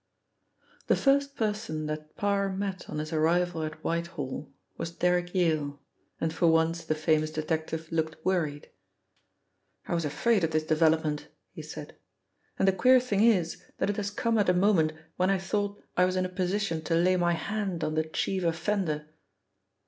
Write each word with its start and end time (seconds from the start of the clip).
The 0.87 0.95
first 0.95 1.35
person 1.35 1.85
that 1.85 2.15
Parr 2.15 2.49
met 2.49 2.89
on 2.89 2.97
his 2.97 3.13
arrival 3.13 3.61
at 3.61 3.83
Whitehall 3.83 4.51
was 4.75 4.89
Derrick 4.89 5.35
Yale, 5.35 5.79
and 6.19 6.33
for 6.33 6.47
once 6.47 6.83
the 6.83 6.95
famous 6.95 7.29
detective 7.29 7.91
looked 7.91 8.15
worried. 8.25 8.71
"I 9.87 9.93
was 9.93 10.03
afraid 10.03 10.43
of 10.43 10.49
this 10.49 10.63
development," 10.63 11.27
he 11.51 11.61
said, 11.61 11.95
"and 12.57 12.67
the 12.67 12.71
queer 12.71 12.99
thing 12.99 13.21
is 13.23 13.63
that 13.77 13.91
it 13.91 13.97
has 13.97 14.09
come 14.09 14.39
at 14.39 14.49
a 14.49 14.55
moment 14.55 14.93
when 15.17 15.29
I 15.29 15.37
thought 15.37 15.79
I 15.95 16.05
was 16.05 16.15
in 16.15 16.25
a 16.25 16.29
position 16.29 16.81
to 16.85 16.95
lay 16.95 17.15
my 17.15 17.33
hand 17.33 17.83
on 17.83 17.93
the 17.93 18.03
chief 18.03 18.41
offender." 18.43 19.07